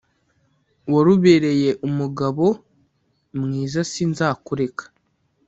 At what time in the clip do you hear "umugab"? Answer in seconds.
1.87-2.37